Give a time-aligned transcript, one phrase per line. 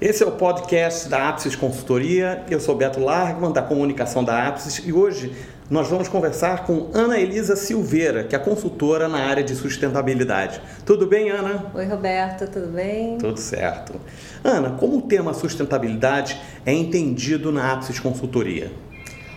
[0.00, 2.44] Esse é o podcast da Apsis Consultoria.
[2.50, 5.32] Eu sou Beto Largman, da comunicação da Apsis, e hoje
[5.70, 10.60] nós vamos conversar com Ana Elisa Silveira, que é consultora na área de sustentabilidade.
[10.84, 11.66] Tudo bem, Ana?
[11.72, 13.18] Oi, Roberto, tudo bem?
[13.18, 13.94] Tudo certo.
[14.42, 18.72] Ana, como o tema sustentabilidade é entendido na Apsis Consultoria?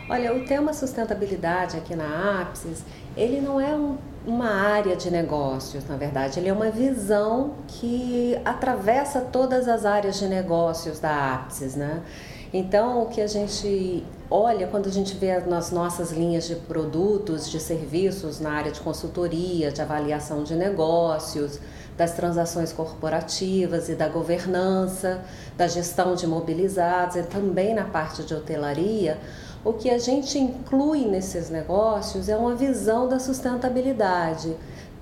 [0.09, 2.83] Olha, o tema sustentabilidade aqui na Apsis,
[3.15, 3.97] ele não é um
[4.27, 10.19] uma área de negócios, na verdade, ele é uma visão que atravessa todas as áreas
[10.19, 12.03] de negócios da Apsis, né?
[12.51, 17.49] Então, o que a gente olha quando a gente vê nas nossas linhas de produtos,
[17.49, 21.59] de serviços na área de consultoria, de avaliação de negócios,
[21.97, 25.21] das transações corporativas e da governança,
[25.57, 29.17] da gestão de mobilizados e também na parte de hotelaria,
[29.63, 34.55] o que a gente inclui nesses negócios é uma visão da sustentabilidade.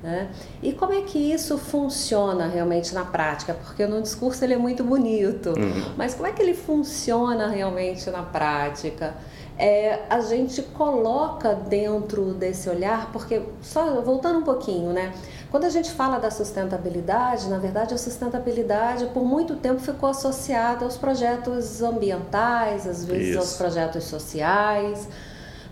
[0.04, 0.30] Né?
[0.62, 3.55] E como é que isso funciona realmente na prática?
[3.55, 5.94] Porque no discurso ele é muito bonito, uhum.
[5.98, 9.16] mas como é que ele funciona realmente na prática?
[9.58, 15.14] É, a gente coloca dentro desse olhar, porque só voltando um pouquinho, né?
[15.56, 20.84] Quando a gente fala da sustentabilidade, na verdade a sustentabilidade por muito tempo ficou associada
[20.84, 23.39] aos projetos ambientais, às vezes Isso.
[23.39, 25.08] aos projetos sociais,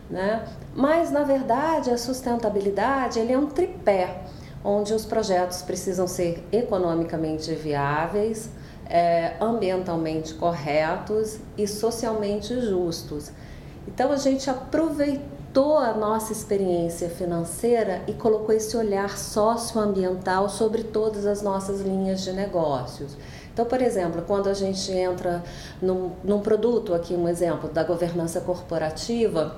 [0.09, 0.47] né?
[0.73, 4.21] Mas na verdade a sustentabilidade ele é um tripé
[4.63, 8.49] onde os projetos precisam ser economicamente viáveis,
[8.89, 13.33] é, ambientalmente corretos e socialmente justos.
[13.85, 20.83] Então a gente aproveitou adaptou a nossa experiência financeira e colocou esse olhar socioambiental sobre
[20.83, 23.15] todas as nossas linhas de negócios.
[23.53, 25.43] Então, por exemplo, quando a gente entra
[25.79, 29.55] num, num produto, aqui um exemplo da governança corporativa,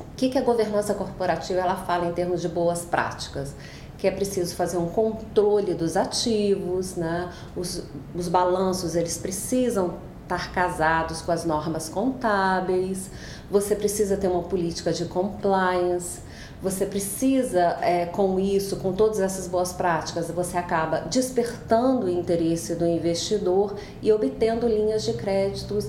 [0.00, 3.54] o que, que a governança corporativa ela fala em termos de boas práticas?
[3.98, 7.32] que é preciso fazer um controle dos ativos, né?
[7.56, 7.82] os,
[8.14, 9.94] os balanços eles precisam
[10.26, 13.10] estar casados com as normas contábeis,
[13.48, 16.20] você precisa ter uma política de compliance,
[16.60, 22.74] você precisa, é, com isso, com todas essas boas práticas, você acaba despertando o interesse
[22.74, 25.88] do investidor e obtendo linhas de créditos.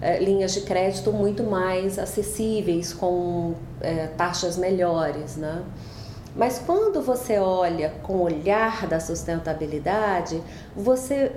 [0.00, 5.34] É, linhas de crédito muito mais acessíveis, com é, taxas melhores.
[5.36, 5.64] Né?
[6.36, 10.40] Mas quando você olha com o olhar da sustentabilidade,
[10.76, 11.32] você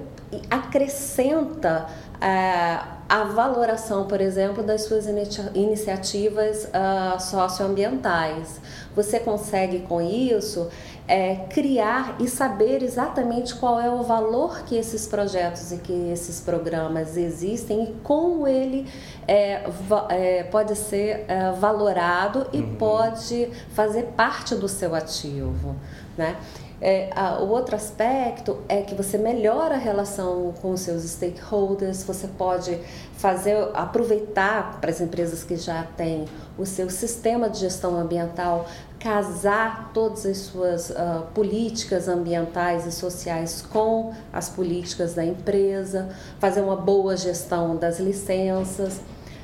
[0.47, 1.87] acrescenta
[2.21, 5.05] a valoração, por exemplo, das suas
[5.53, 8.61] iniciativas uh, socioambientais.
[8.95, 10.69] Você consegue com isso
[11.07, 16.39] é, criar e saber exatamente qual é o valor que esses projetos e que esses
[16.39, 18.87] programas existem e como ele
[19.27, 19.63] é,
[20.09, 22.75] é, pode ser é, valorado e uhum.
[22.75, 25.75] pode fazer parte do seu ativo.
[26.17, 26.37] Né?
[26.81, 32.03] É, a, o outro aspecto é que você melhora a relação com os seus stakeholders,
[32.03, 32.75] você pode
[33.17, 36.25] fazer, aproveitar para as empresas que já têm
[36.57, 38.67] o seu sistema de gestão ambiental,
[38.99, 46.09] casar todas as suas uh, políticas ambientais e sociais com as políticas da empresa,
[46.39, 48.99] fazer uma boa gestão das licenças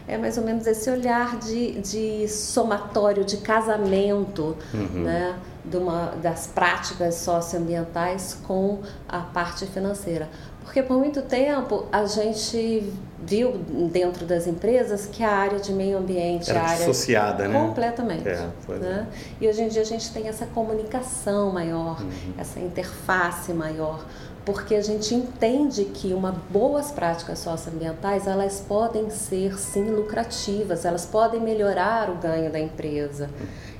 [0.07, 5.03] é mais ou menos esse olhar de, de somatório, de casamento, uhum.
[5.03, 5.37] né?
[5.69, 10.29] De uma, das práticas socioambientais com a parte financeira.
[10.63, 12.91] Porque por muito tempo a gente
[13.23, 13.53] viu
[13.91, 17.57] dentro das empresas que a área de meio ambiente, Era a área associada, né?
[17.57, 18.27] Completamente.
[18.27, 19.07] É, né?
[19.39, 22.33] E hoje em dia a gente tem essa comunicação maior, uhum.
[22.37, 24.03] essa interface maior
[24.47, 31.05] porque a gente entende que uma boas práticas socioambientais elas podem ser sim lucrativas, elas
[31.05, 33.29] podem melhorar o ganho da empresa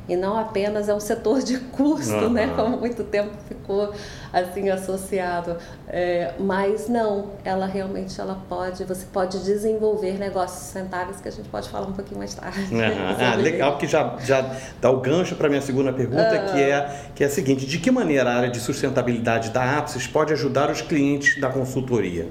[0.08, 2.30] e não apenas é um setor de custo, uhum.
[2.30, 3.94] né, como muito tempo ficou
[4.32, 5.58] assim associado,
[5.88, 11.50] é, mas não, ela realmente ela pode, você pode desenvolver negócios sustentáveis que a gente
[11.50, 12.74] pode falar um pouquinho mais tarde.
[12.74, 12.80] Uhum.
[13.20, 16.54] ah, legal, que já, já dá o gancho para minha segunda pergunta, uhum.
[16.54, 20.08] que é que é a seguinte: de que maneira a área de sustentabilidade da Apsis
[20.08, 22.28] pode ajudar os clientes da consultoria?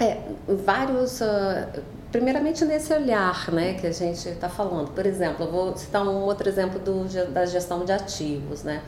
[0.00, 1.66] É, vários uh,
[2.10, 4.90] primeiramente nesse olhar né, que a gente está falando.
[4.92, 8.62] Por exemplo, eu vou citar um outro exemplo do, da gestão de ativos.
[8.62, 8.82] Né?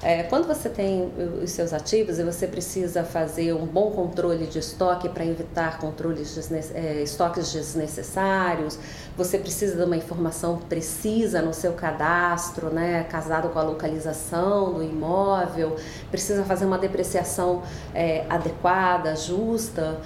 [0.00, 1.12] É, quando você tem
[1.42, 6.36] os seus ativos e você precisa fazer um bom controle de estoque para evitar controles
[6.36, 8.78] desne é, estoques desnecessários,
[9.16, 14.84] você precisa de uma informação precisa no seu cadastro, né, casado com a localização do
[14.84, 15.74] imóvel,
[16.12, 17.62] precisa fazer uma depreciação
[17.92, 19.98] é, adequada, justa.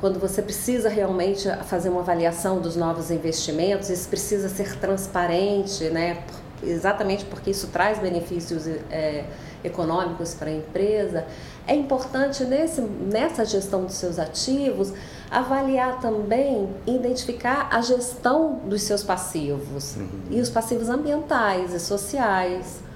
[0.00, 6.22] Quando você precisa realmente fazer uma avaliação dos novos investimentos, isso precisa ser transparente, né?
[6.62, 9.24] exatamente porque isso traz benefícios é,
[9.62, 11.26] econômicos para a empresa,
[11.66, 14.92] é importante nesse, nessa gestão dos seus ativos
[15.30, 20.08] avaliar também, identificar a gestão dos seus passivos uhum.
[20.30, 22.87] e os passivos ambientais e sociais.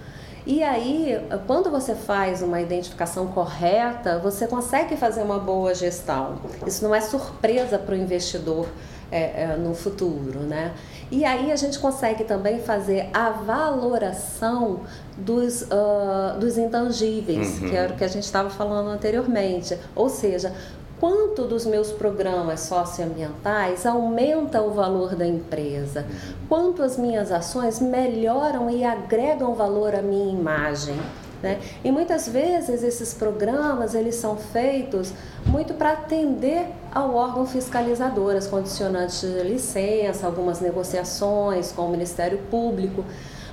[0.44, 6.40] E aí, quando você faz uma identificação correta, você consegue fazer uma boa gestão.
[6.66, 8.66] Isso não é surpresa para o investidor
[9.12, 10.72] é, é, no futuro, né?
[11.10, 14.80] E aí a gente consegue também fazer a valoração
[15.16, 17.68] dos, uh, dos intangíveis, uhum.
[17.68, 19.78] que era o que a gente estava falando anteriormente.
[19.94, 20.54] Ou seja,
[21.02, 26.06] quanto dos meus programas socioambientais aumenta o valor da empresa,
[26.48, 30.94] quanto as minhas ações melhoram e agregam valor à minha imagem.
[31.42, 31.58] Né?
[31.82, 35.12] E muitas vezes esses programas eles são feitos
[35.44, 42.38] muito para atender ao órgão fiscalizador, as condicionantes de licença, algumas negociações com o Ministério
[42.48, 43.04] Público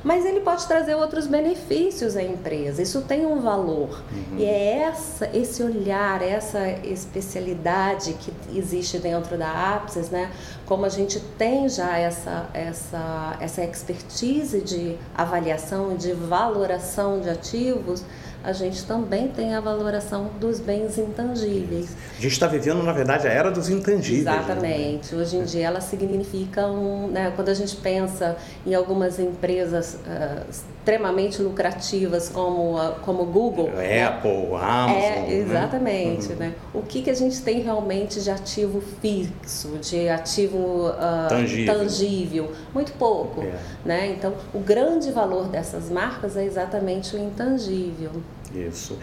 [0.03, 2.81] mas ele pode trazer outros benefícios à empresa.
[2.81, 4.01] Isso tem um valor.
[4.11, 4.37] Uhum.
[4.37, 10.31] E é essa, esse olhar, essa especialidade que existe dentro da Apsis, né?
[10.65, 18.03] Como a gente tem já essa, essa, essa expertise de avaliação, de valoração de ativos,
[18.43, 21.89] a gente também tem a valoração dos bens intangíveis.
[22.17, 24.25] A gente está vivendo, na verdade, a era dos intangíveis.
[24.25, 24.35] Né?
[24.35, 25.15] Exatamente.
[25.15, 25.21] Né?
[25.21, 27.07] Hoje em dia ela significa um.
[27.07, 30.45] Né, quando a gente pensa em algumas empresas uh,
[30.89, 33.69] extremamente lucrativas como, a, como Google.
[33.69, 34.03] Né?
[34.03, 34.57] Apple, né?
[34.59, 34.97] Amazon.
[34.97, 36.29] É, exatamente.
[36.29, 36.35] Né?
[36.47, 36.55] né?
[36.73, 41.73] O que, que a gente tem realmente de ativo fixo, de ativo uh, tangível.
[41.75, 42.51] tangível?
[42.73, 43.41] Muito pouco.
[43.41, 43.59] É.
[43.85, 44.15] Né?
[44.17, 48.11] Então, o grande valor dessas marcas é exatamente o intangível.
[48.53, 48.97] Isso.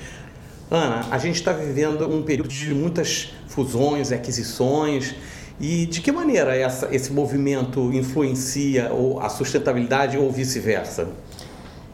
[0.68, 5.14] Ana, a gente está vivendo um período de muitas fusões, aquisições.
[5.58, 11.08] E de que maneira essa, esse movimento influencia ou a sustentabilidade ou vice-versa?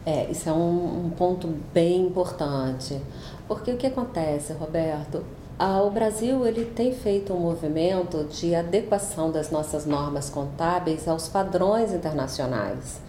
[0.05, 2.99] É, isso é um, um, ponto bem importante.
[3.47, 5.23] Porque o que acontece, Roberto?
[5.57, 11.29] Ah, o Brasil ele tem feito um movimento de adequação das nossas normas contábeis aos
[11.29, 13.01] padrões internacionais.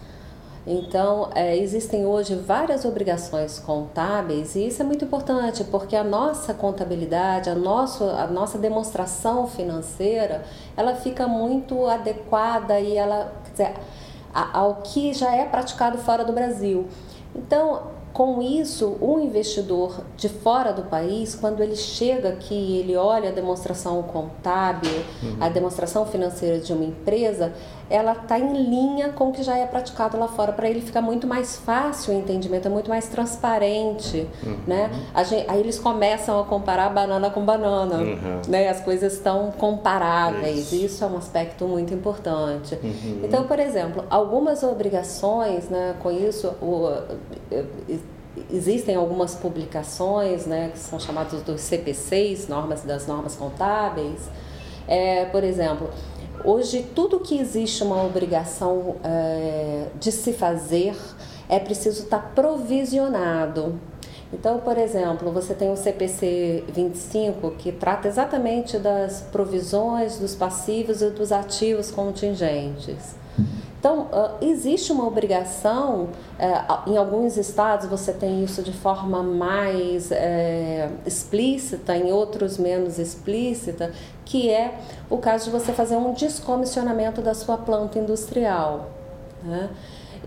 [0.67, 6.55] Então, é, existem hoje várias obrigações contábeis e isso é muito importante porque a nossa
[6.55, 10.43] contabilidade, a, nosso, a nossa demonstração financeira,
[10.75, 13.73] ela fica muito adequada e ela, quer dizer,
[14.35, 16.87] ao que já é praticado fora do Brasil.
[17.33, 23.27] Então, com isso, o investidor de fora do país, quando ele chega aqui, ele olha
[23.27, 25.35] a demonstração contábil, uhum.
[25.41, 27.53] a demonstração financeira de uma empresa,
[27.89, 30.51] ela está em linha com o que já é praticado lá fora.
[30.51, 34.27] Para ele fica muito mais fácil o entendimento, é muito mais transparente.
[34.43, 34.57] Uhum.
[34.65, 34.89] Né?
[35.23, 37.97] Gente, aí eles começam a comparar banana com banana.
[37.97, 38.41] Uhum.
[38.47, 38.69] Né?
[38.69, 40.71] As coisas estão comparáveis.
[40.71, 40.85] Isso.
[40.85, 42.77] Isso é um aspecto muito importante.
[42.83, 43.21] Uhum.
[43.23, 46.47] Então, por exemplo, algumas obrigações né, com isso.
[46.61, 46.89] O,
[48.51, 54.29] existem algumas publicações, né, que são chamadas dos CPCs, normas das normas contábeis.
[54.87, 55.89] É, por exemplo,
[56.43, 60.95] hoje tudo que existe uma obrigação é, de se fazer
[61.49, 63.79] é preciso estar provisionado.
[64.33, 71.01] Então, por exemplo, você tem o CPC 25 que trata exatamente das provisões dos passivos
[71.01, 73.15] e dos ativos contingentes.
[73.79, 74.07] Então,
[74.41, 81.95] existe uma obrigação, é, em alguns estados você tem isso de forma mais é, explícita,
[81.95, 83.91] em outros menos explícita,
[84.25, 88.89] que é o caso de você fazer um descomissionamento da sua planta industrial.
[89.43, 89.69] Né?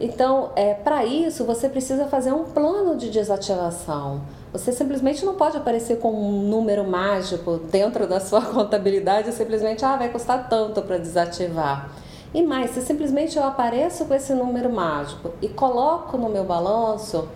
[0.01, 4.21] Então, é, para isso, você precisa fazer um plano de desativação.
[4.53, 9.97] Você simplesmente não pode aparecer com um número mágico dentro da sua contabilidade simplesmente, ah,
[9.97, 11.91] vai custar tanto para desativar.
[12.35, 17.29] E mais, se simplesmente eu apareço com esse número mágico e coloco no meu balanço,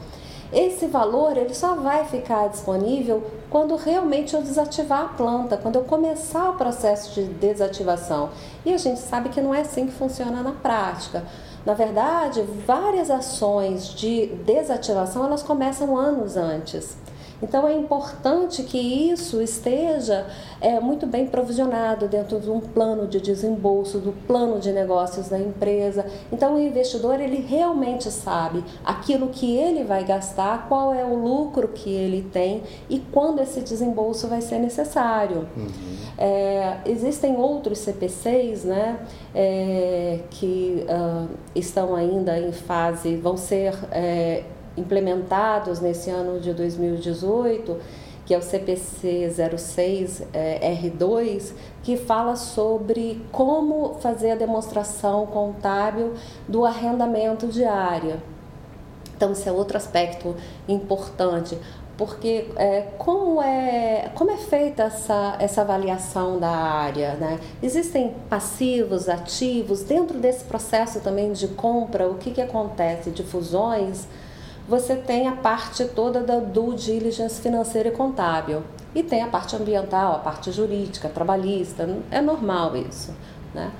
[0.52, 5.84] esse valor ele só vai ficar disponível quando realmente eu desativar a planta, quando eu
[5.84, 8.28] começar o processo de desativação.
[8.64, 11.24] E a gente sabe que não é assim que funciona na prática.
[11.64, 16.98] Na verdade, várias ações de desativação elas começam anos antes.
[17.42, 20.26] Então é importante que isso esteja
[20.60, 25.38] é, muito bem provisionado dentro de um plano de desembolso, do plano de negócios da
[25.38, 26.06] empresa.
[26.30, 31.68] Então o investidor ele realmente sabe aquilo que ele vai gastar, qual é o lucro
[31.68, 35.48] que ele tem e quando esse desembolso vai ser necessário.
[35.56, 35.66] Uhum.
[36.16, 39.00] É, existem outros CPCs né,
[39.34, 44.44] é, que uh, estão ainda em fase, vão ser é,
[44.76, 47.78] implementados nesse ano de 2018,
[48.24, 51.52] que é o CPC 06 é, R2,
[51.82, 56.14] que fala sobre como fazer a demonstração contábil
[56.48, 58.20] do arrendamento diário.
[59.16, 60.34] Então, esse é outro aspecto
[60.68, 61.56] importante,
[61.96, 67.14] porque é, como, é, como é feita essa, essa avaliação da área?
[67.14, 67.38] Né?
[67.62, 73.10] Existem passivos, ativos, dentro desse processo também de compra, o que, que acontece?
[73.10, 74.08] De fusões,
[74.68, 78.62] você tem a parte toda da due diligence financeira e contábil.
[78.94, 83.12] E tem a parte ambiental, a parte jurídica, trabalhista, é normal isso.
[83.54, 83.70] Né?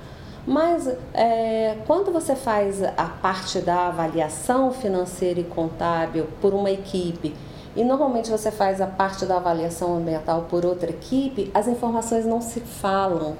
[0.45, 7.33] Mas é, quando você faz a parte da avaliação financeira e contábil por uma equipe
[7.75, 12.39] e normalmente você faz a parte da avaliação ambiental por outra equipe, as informações não
[12.39, 13.35] se falam,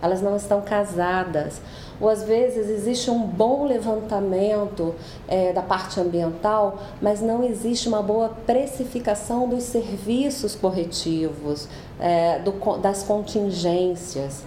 [0.00, 1.60] elas não estão casadas.
[2.04, 4.94] Ou às vezes existe um bom levantamento
[5.26, 11.66] é, da parte ambiental, mas não existe uma boa precificação dos serviços corretivos,
[11.98, 14.42] é, do, das contingências.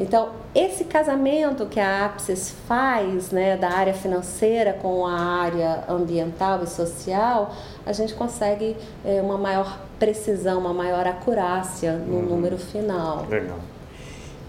[0.00, 6.64] Então, esse casamento que a Apsis faz, né, da área financeira com a área ambiental
[6.64, 12.22] e social, a gente consegue é, uma maior precisão, uma maior acurácia no uhum.
[12.22, 13.26] número final.
[13.28, 13.58] Legal.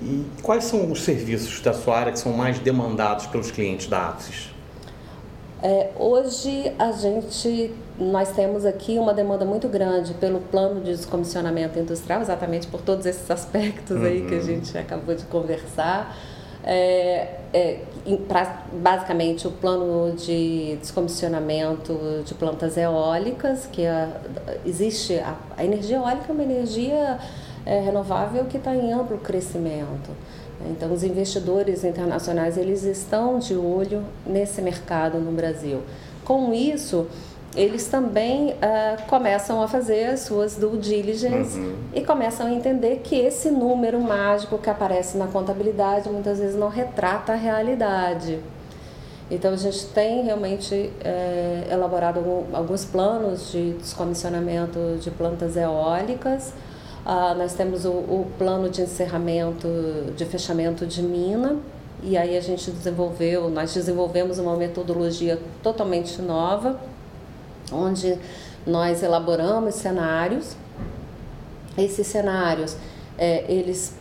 [0.01, 4.09] E quais são os serviços da sua área que são mais demandados pelos clientes da
[4.09, 4.55] Apsis?
[5.63, 11.79] É, hoje a gente, nós temos aqui uma demanda muito grande pelo plano de descomissionamento
[11.79, 14.05] industrial, exatamente por todos esses aspectos uhum.
[14.05, 14.43] aí que a uhum.
[14.43, 16.15] gente acabou de conversar.
[16.67, 17.79] É, é,
[18.73, 24.09] basicamente o plano de descomissionamento de plantas eólicas, que a,
[24.65, 27.19] existe a, a, energia eólica é uma energia
[27.65, 30.11] é, renovável que está em amplo crescimento.
[30.69, 35.81] Então, os investidores internacionais eles estão de olho nesse mercado no Brasil.
[36.23, 37.07] Com isso,
[37.55, 41.75] eles também uh, começam a fazer as suas due diligence uhum.
[41.93, 46.67] e começam a entender que esse número mágico que aparece na contabilidade muitas vezes não
[46.67, 48.39] retrata a realidade.
[49.31, 52.19] Então a gente tem realmente é, elaborado
[52.53, 56.53] alguns planos de descomissionamento de plantas eólicas
[57.05, 59.67] Uh, nós temos o, o, plano de encerramento,
[60.17, 61.57] de fechamento de mina,
[62.01, 66.79] e aí a gente desenvolveu, nós desenvolvemos uma metodologia totalmente nova,
[67.71, 68.17] onde
[68.65, 70.57] nós elaboramos cenários.
[71.77, 72.75] Esses cenários,
[73.19, 73.93] é, eles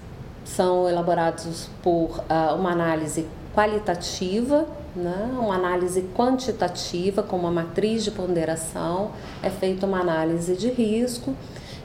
[0.42, 5.28] são elaborados por uh, uma análise qualitativa, né?
[5.38, 9.10] uma análise quantitativa com uma matriz de ponderação,
[9.42, 11.34] é feita uma análise de risco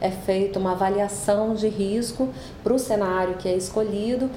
[0.01, 2.29] é feita uma avaliação de risco
[2.63, 4.29] para o cenário que é escolhido.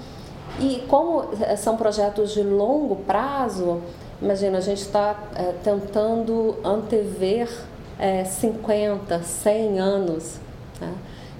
[0.61, 3.81] E como eh, são projetos de longo prazo,
[4.21, 7.49] imagina, a gente está é, tentando antever
[7.99, 10.37] é, 50, 100 anos.
[10.81, 10.93] Né?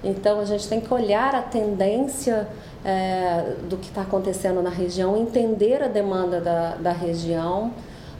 [0.03, 2.47] Então a gente tem que olhar a tendência
[2.83, 7.71] é, do que está acontecendo na região, entender a demanda da, da região,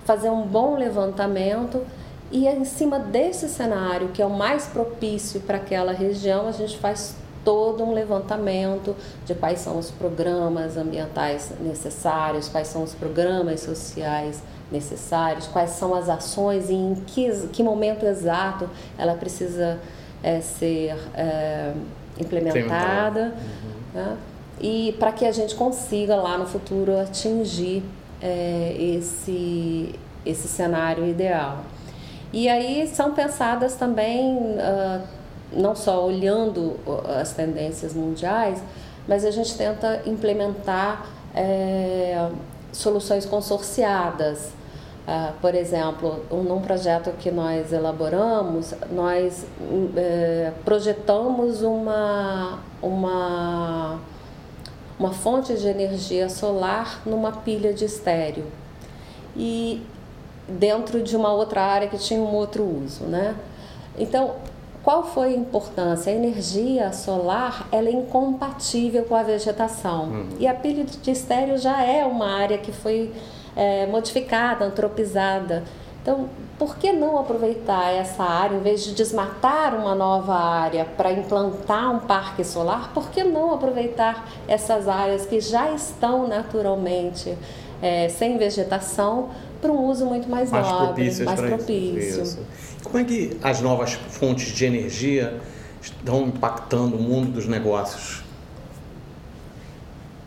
[0.05, 1.81] fazer um bom levantamento
[2.33, 6.77] e em cima desse cenário, que é o mais propício para aquela região, a gente
[6.79, 13.59] faz todo um levantamento de quais são os programas ambientais necessários, quais são os programas
[13.59, 19.79] sociais necessários, quais são as ações e em que, que momento exato ela precisa
[20.23, 21.71] é, ser é,
[22.19, 23.35] implementada.
[23.35, 23.71] Uhum.
[23.93, 24.17] Né?
[24.59, 27.83] E para que a gente consiga lá no futuro atingir
[28.19, 29.93] é, esse,
[30.25, 31.59] esse cenário ideal.
[32.33, 35.01] E aí são pensadas também, uh,
[35.51, 36.79] não só olhando
[37.21, 38.59] as tendências mundiais,
[39.07, 42.29] mas a gente tenta implementar é,
[42.71, 44.51] soluções consorciadas.
[45.05, 49.45] Uh, por exemplo, um, num projeto que nós elaboramos, nós
[49.95, 53.99] é, projetamos uma, uma,
[54.97, 58.45] uma fonte de energia solar numa pilha de estéreo.
[59.35, 59.85] E
[60.47, 63.35] dentro de uma outra área que tinha um outro uso, né?
[63.97, 64.35] Então,
[64.83, 66.11] qual foi a importância?
[66.11, 70.03] A energia solar ela é incompatível com a vegetação.
[70.05, 70.29] Uhum.
[70.39, 73.13] E a pilha de estéreo já é uma área que foi
[73.55, 75.63] é, modificada, antropizada.
[76.01, 76.27] Então,
[76.59, 81.95] por que não aproveitar essa área, em vez de desmatar uma nova área para implantar
[81.95, 87.37] um parque solar, por que não aproveitar essas áreas que já estão naturalmente
[87.81, 89.29] é, sem vegetação
[89.63, 92.21] para um uso muito mais, mais nobre, mais propício.
[92.21, 92.39] Isso.
[92.83, 95.39] Como é que as novas fontes de energia
[95.81, 98.21] estão impactando o mundo dos negócios?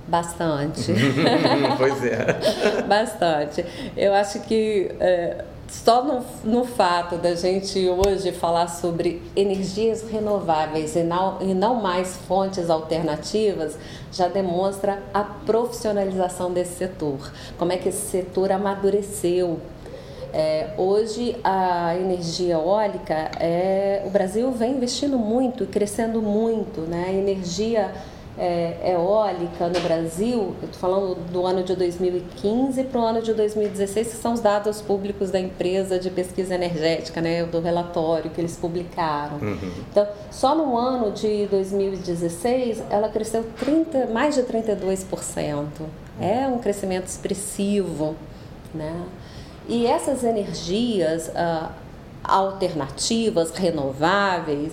[0.08, 0.90] Bastante.
[1.76, 2.82] pois é.
[2.88, 3.66] Bastante.
[3.94, 10.94] Eu acho que é, só no, no fato da gente hoje falar sobre energias renováveis
[10.94, 13.76] e não, e não mais fontes alternativas
[14.12, 17.32] já demonstra a profissionalização desse setor.
[17.58, 19.58] Como é que esse setor amadureceu.
[20.32, 27.06] É, hoje a energia eólica, é, o Brasil vem investindo muito e crescendo muito, né?
[27.08, 27.94] A energia
[28.38, 33.32] é, eólica no Brasil, eu estou falando do ano de 2015 para o ano de
[33.32, 38.40] 2016, que são os dados públicos da empresa de pesquisa energética, né, do relatório que
[38.40, 39.38] eles publicaram.
[39.38, 39.72] Uhum.
[39.90, 45.66] Então, só no ano de 2016, ela cresceu 30, mais de 32%.
[46.20, 48.16] É um crescimento expressivo.
[48.74, 49.02] Né?
[49.68, 51.70] E essas energias ah,
[52.22, 54.72] alternativas, renováveis,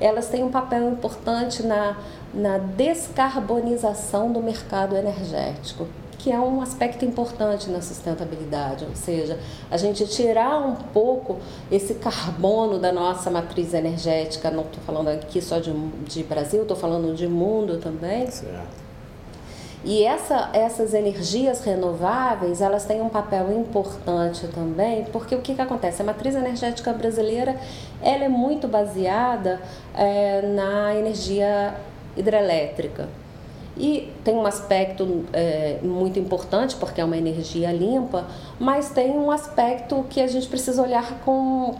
[0.00, 1.96] elas têm um papel importante na
[2.32, 5.86] na descarbonização do mercado energético,
[6.18, 9.38] que é um aspecto importante na sustentabilidade, ou seja,
[9.70, 11.38] a gente tirar um pouco
[11.72, 15.72] esse carbono da nossa matriz energética, não estou falando aqui só de,
[16.04, 18.30] de Brasil, estou falando de mundo também.
[18.30, 18.90] Certo.
[19.82, 25.62] E essa, essas energias renováveis, elas têm um papel importante também, porque o que, que
[25.62, 26.02] acontece?
[26.02, 27.56] A matriz energética brasileira,
[28.02, 29.58] ela é muito baseada
[29.94, 31.74] é, na energia
[32.16, 33.08] hidrelétrica.
[33.76, 38.26] E tem um aspecto é, muito importante, porque é uma energia limpa,
[38.58, 41.74] mas tem um aspecto que a gente precisa olhar com,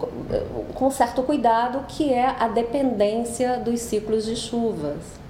[0.74, 5.20] com certo cuidado, que é a dependência dos ciclos de chuvas.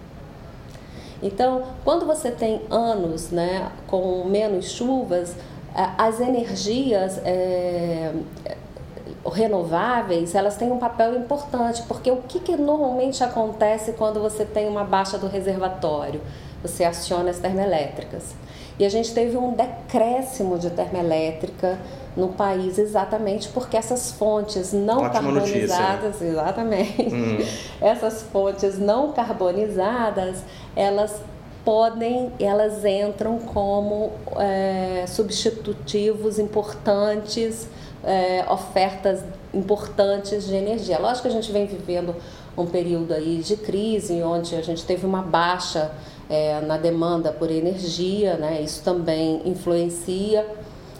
[1.23, 5.35] Então, quando você tem anos né, com menos chuvas,
[5.75, 8.13] as energias é,
[9.25, 14.67] renováveis, elas têm um papel importante, porque o que, que normalmente acontece quando você tem
[14.67, 16.21] uma baixa do reservatório?
[16.63, 18.35] Você aciona as termoelétricas.
[18.79, 21.79] E a gente teve um decréscimo de termoelétrica
[22.17, 26.25] no país exatamente porque essas fontes não Ótima carbonizadas, notícia.
[26.25, 27.39] exatamente, hum.
[27.81, 30.43] essas fontes não carbonizadas,
[30.75, 31.21] elas
[31.65, 37.69] podem, elas entram como é, substitutivos importantes
[38.05, 40.99] é, ofertas importantes de energia.
[40.99, 42.15] Lógico que a gente vem vivendo
[42.57, 45.93] um período aí de crise, onde a gente teve uma baixa
[46.29, 48.61] é, na demanda por energia, né?
[48.63, 50.47] isso também influencia.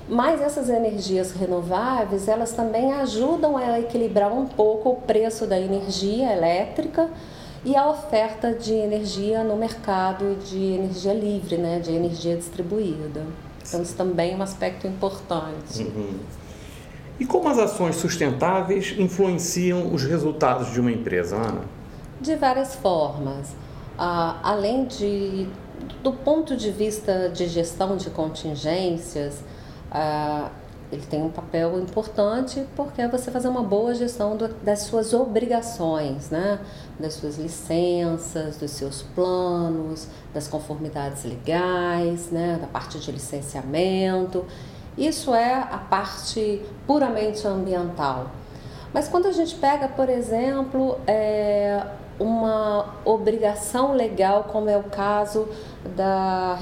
[0.09, 6.33] Mas essas energias renováveis, elas também ajudam a equilibrar um pouco o preço da energia
[6.33, 7.09] elétrica
[7.65, 11.79] e a oferta de energia no mercado de energia livre, né?
[11.79, 13.25] de energia distribuída.
[13.67, 15.85] Então, isso também é um aspecto importante.
[15.85, 16.19] Uhum.
[17.21, 21.61] E como as ações sustentáveis influenciam os resultados de uma empresa, Ana?
[22.19, 23.55] De várias formas.
[23.99, 25.47] Ah, além de,
[26.03, 29.45] do ponto de vista de gestão de contingências,
[29.91, 30.49] ah,
[30.91, 35.13] ele tem um papel importante porque é você fazer uma boa gestão do, das suas
[35.13, 36.59] obrigações, né?
[36.99, 42.59] das suas licenças, dos seus planos, das conformidades legais, né?
[42.61, 44.45] da parte de licenciamento.
[45.01, 48.27] Isso é a parte puramente ambiental.
[48.93, 51.83] Mas quando a gente pega, por exemplo, é,
[52.19, 55.49] uma obrigação legal, como é o caso
[55.97, 56.59] da,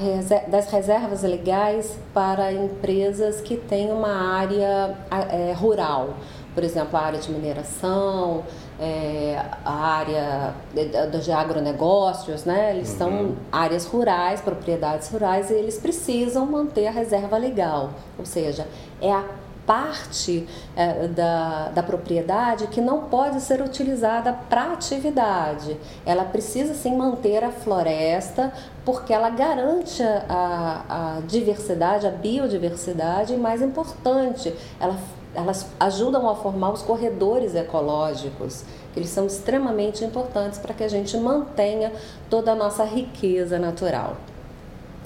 [0.47, 6.13] das reservas legais para empresas que têm uma área é, rural,
[6.59, 8.43] por exemplo, a área de mineração,
[8.77, 12.75] é, a área de, de agronegócios, né?
[12.75, 12.97] Eles uhum.
[12.97, 17.91] são áreas rurais, propriedades rurais, e eles precisam manter a reserva legal.
[18.17, 18.67] Ou seja,
[19.01, 19.23] é a
[19.65, 20.45] parte
[20.75, 25.77] é, da, da propriedade que não pode ser utilizada para atividade.
[26.05, 28.51] Ela precisa sim manter a floresta,
[28.83, 34.97] porque ela garante a, a diversidade, a biodiversidade, e mais importante, ela
[35.33, 38.63] elas ajudam a formar os corredores ecológicos,
[38.93, 41.91] que eles são extremamente importantes para que a gente mantenha
[42.29, 44.17] toda a nossa riqueza natural.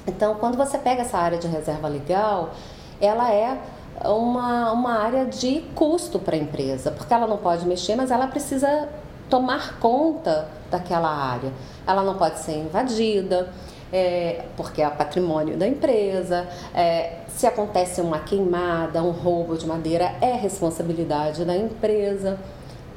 [0.08, 2.52] Então, quando você pega essa área de reserva legal,
[3.00, 3.58] ela é
[4.06, 8.28] uma, uma área de custo para a empresa, porque ela não pode mexer, mas ela
[8.28, 8.90] precisa
[9.30, 11.52] tomar conta daquela área.
[11.88, 13.50] Ela não pode ser invadida,
[13.92, 16.48] é, porque é patrimônio da empresa.
[16.74, 22.40] É, se acontece uma queimada, um roubo de madeira, é responsabilidade da empresa.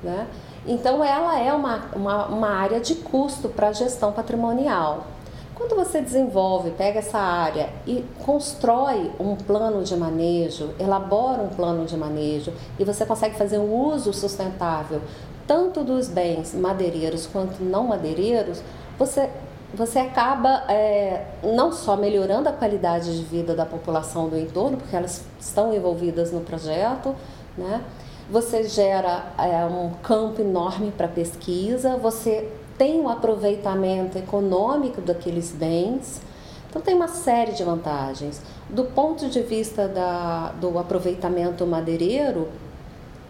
[0.03, 0.27] Né?
[0.67, 5.07] Então, ela é uma, uma, uma área de custo para a gestão patrimonial.
[5.55, 11.87] Quando você desenvolve, pega essa área e constrói um plano de manejo, elabora um plano
[11.87, 15.01] de manejo e você consegue fazer um uso sustentável
[15.47, 18.61] tanto dos bens madeireiros quanto não madeireiros,
[18.99, 19.31] você
[19.75, 24.95] você acaba é, não só melhorando a qualidade de vida da população do entorno, porque
[24.95, 27.15] elas estão envolvidas no projeto,
[27.57, 27.83] né?
[28.31, 36.21] Você gera é, um campo enorme para pesquisa, você tem um aproveitamento econômico daqueles bens.
[36.69, 38.43] Então tem uma série de vantagens.
[38.69, 42.49] Do ponto de vista da, do aproveitamento madeireiro,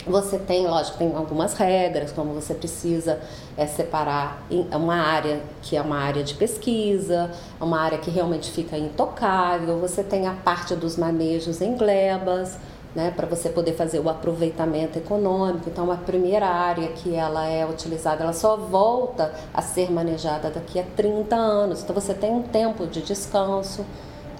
[0.06, 3.20] você tem, lógico, tem algumas regras, como você precisa
[3.56, 4.42] é, separar
[4.72, 10.02] uma área que é uma área de pesquisa, uma área que realmente fica intocável, você
[10.02, 12.56] tem a parte dos manejos em glebas,
[12.94, 15.68] né, para você poder fazer o aproveitamento econômico.
[15.68, 20.80] Então, a primeira área que ela é utilizada, ela só volta a ser manejada daqui
[20.80, 21.82] a 30 anos.
[21.82, 23.84] Então, você tem um tempo de descanso,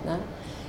[0.03, 0.19] né?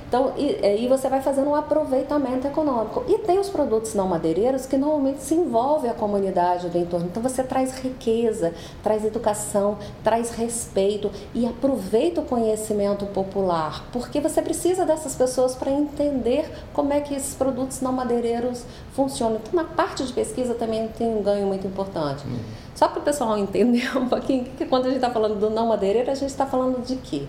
[0.08, 3.04] Então, e, e você vai fazendo um aproveitamento econômico.
[3.06, 7.06] E tem os produtos não madeireiros que normalmente se envolve a comunidade do entorno.
[7.06, 14.40] Então, você traz riqueza, traz educação, traz respeito e aproveita o conhecimento popular, porque você
[14.40, 19.36] precisa dessas pessoas para entender como é que esses produtos não madeireiros funcionam.
[19.36, 22.26] Então, na parte de pesquisa também tem um ganho muito importante.
[22.26, 22.38] Uhum.
[22.74, 25.66] Só para o pessoal entender um pouquinho que quando a gente está falando do não
[25.66, 27.26] madeireiro, a gente está falando de quê?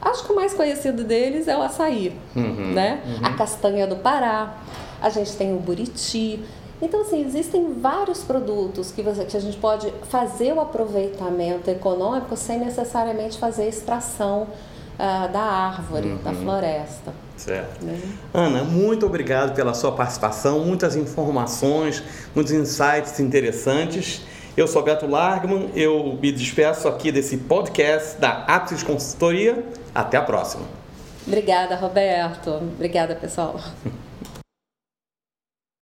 [0.00, 3.02] Acho que o mais conhecido deles é o açaí, uhum, né?
[3.04, 3.26] Uhum.
[3.26, 4.54] A castanha do Pará,
[5.00, 6.40] a gente tem o buriti.
[6.80, 12.36] Então, assim, existem vários produtos que, você, que a gente pode fazer o aproveitamento econômico
[12.36, 16.22] sem necessariamente fazer extração uh, da árvore, uhum.
[16.22, 17.12] da floresta.
[17.36, 17.84] Certo.
[17.84, 18.00] Né?
[18.32, 22.02] Ana, muito obrigado pela sua participação, muitas informações,
[22.34, 24.22] muitos insights interessantes.
[24.56, 29.64] Eu sou Beto Largman, eu me despeço aqui desse podcast da Apsis Consultoria.
[29.94, 30.64] Até a próxima.
[31.26, 32.50] Obrigada, Roberto.
[32.50, 33.60] Obrigada, pessoal.